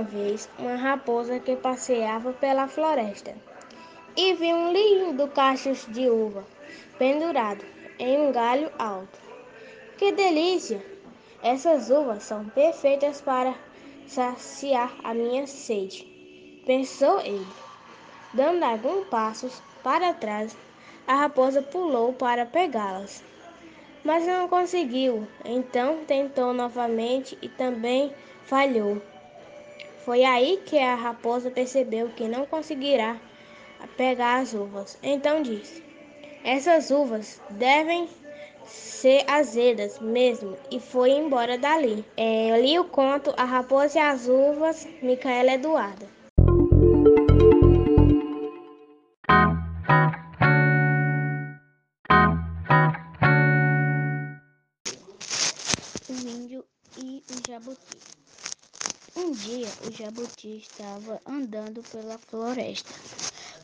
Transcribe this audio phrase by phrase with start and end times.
[0.00, 3.34] uma vez uma raposa que passeava pela floresta
[4.16, 6.42] e viu um lindo cacho de uva
[6.98, 7.62] pendurado
[7.98, 9.18] em um galho alto.
[9.98, 10.82] Que delícia!
[11.42, 13.54] Essas uvas são perfeitas para
[14.06, 16.06] saciar a minha sede,
[16.64, 17.46] pensou ele.
[18.32, 20.56] Dando alguns passos para trás,
[21.06, 23.22] a raposa pulou para pegá-las,
[24.02, 25.28] mas não conseguiu.
[25.44, 29.02] Então tentou novamente e também falhou.
[30.04, 33.20] Foi aí que a raposa percebeu que não conseguirá
[33.96, 34.98] pegar as uvas.
[35.02, 35.82] Então disse:
[36.42, 38.08] Essas uvas devem
[38.64, 42.04] ser azedas mesmo, e foi embora dali.
[42.16, 46.06] É, eu li o conto A Raposa e as Uvas, Micaela Eduarda.
[56.08, 56.64] O índio
[56.96, 58.19] e o jabuti.
[59.16, 62.94] Um dia o jabuti estava andando pela floresta,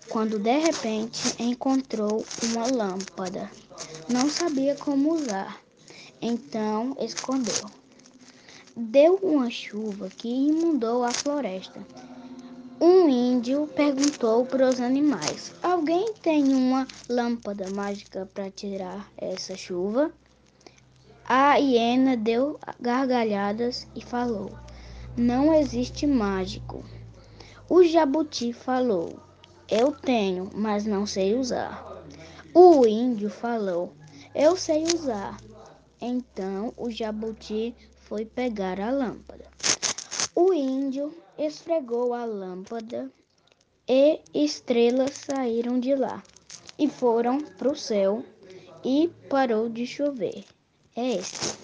[0.09, 3.49] quando de repente encontrou uma lâmpada.
[4.09, 5.61] Não sabia como usar,
[6.21, 7.71] então escondeu.
[8.77, 11.81] Deu uma chuva que inundou a floresta.
[12.81, 20.13] Um índio perguntou para os animais: Alguém tem uma lâmpada mágica para tirar essa chuva?
[21.25, 24.51] A hiena deu gargalhadas e falou:
[25.17, 26.85] Não existe mágico.
[27.69, 29.19] O jabuti falou:
[29.69, 32.05] Eu tenho, mas não sei usar.
[32.55, 33.93] O índio falou:
[34.35, 35.37] Eu sei usar.
[36.01, 39.47] Então o jabuti foi pegar a lâmpada.
[40.35, 43.11] O índio esfregou a lâmpada
[43.89, 46.23] e estrelas saíram de lá
[46.79, 48.23] e foram para o céu
[48.85, 50.45] e parou de chover
[50.97, 51.56] é esse.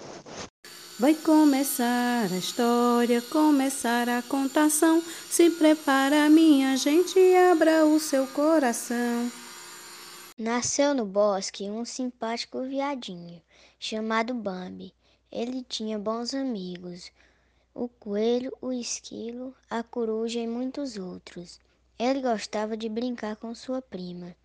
[1.03, 5.03] Vai começar a história, começar a contação.
[5.29, 7.19] Se prepara, minha gente,
[7.51, 9.29] abra o seu coração.
[10.39, 13.43] Nasceu no bosque um simpático viadinho
[13.81, 14.95] chamado Bambi.
[15.29, 17.11] Ele tinha bons amigos:
[17.75, 21.59] o coelho, o esquilo, a coruja e muitos outros.
[21.99, 24.37] Ele gostava de brincar com sua prima.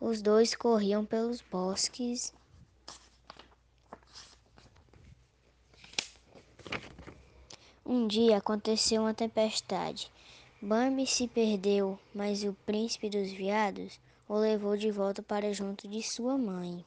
[0.00, 2.32] Os dois corriam pelos bosques
[7.88, 10.10] Um dia aconteceu uma tempestade.
[10.60, 16.02] Bambi se perdeu, mas o príncipe dos viados o levou de volta para junto de
[16.02, 16.84] sua mãe.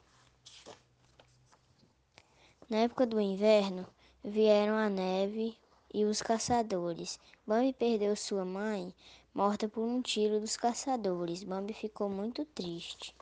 [2.69, 3.87] Na época do inverno,
[4.21, 5.57] vieram a neve
[5.93, 7.17] e os caçadores.
[7.47, 8.93] Bambi perdeu sua mãe,
[9.33, 11.45] morta por um tiro dos caçadores.
[11.45, 13.15] Bambi ficou muito triste.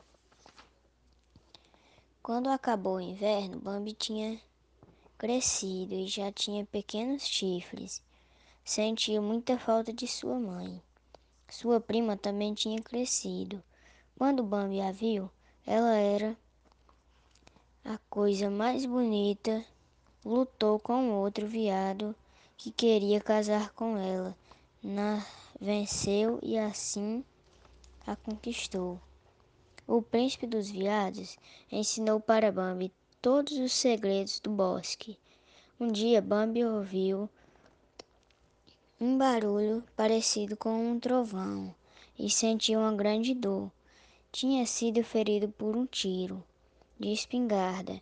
[2.20, 4.40] Quando acabou o inverno, Bambi tinha
[5.18, 8.00] crescido e já tinha pequenos chifres.
[8.64, 10.80] Sentia muita falta de sua mãe.
[11.50, 13.60] Sua prima também tinha crescido.
[14.16, 15.28] Quando Bambi a viu,
[15.66, 16.36] ela era
[17.84, 19.64] a coisa mais bonita.
[20.24, 22.14] Lutou com outro viado
[22.56, 24.36] que queria casar com ela.
[24.80, 25.26] Na
[25.60, 27.24] venceu e assim
[28.06, 29.00] a conquistou.
[29.84, 31.36] O príncipe dos viados
[31.72, 35.18] ensinou para Bambi todos os segredos do bosque.
[35.78, 37.28] Um dia Bambi ouviu
[39.00, 41.74] um barulho parecido com um trovão
[42.16, 43.72] e sentiu uma grande dor.
[44.30, 46.44] Tinha sido ferido por um tiro
[46.98, 48.00] de espingarda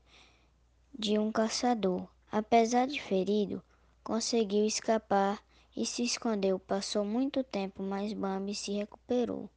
[0.98, 2.06] de um caçador.
[2.30, 3.62] Apesar de ferido,
[4.04, 5.42] conseguiu escapar
[5.74, 6.58] e se escondeu.
[6.58, 9.48] Passou muito tempo, mas Bambi se recuperou.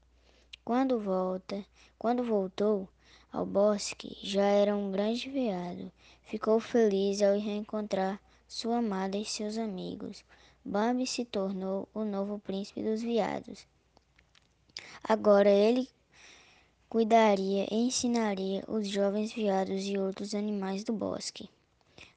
[0.64, 1.66] Quando volta,
[1.98, 2.88] quando voltou,
[3.32, 5.92] ao bosque já era um grande veado.
[6.24, 10.24] Ficou feliz ao reencontrar sua amada e seus amigos.
[10.64, 13.66] Bambi se tornou o novo príncipe dos veados.
[15.04, 15.88] Agora ele
[16.90, 21.50] cuidaria e ensinaria os jovens veados e outros animais do bosque.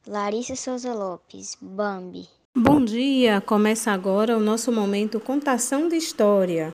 [0.07, 2.29] Larissa Souza Lopes, Bambi.
[2.55, 3.41] Bom dia!
[3.41, 6.71] Começa agora o nosso momento Contação de História.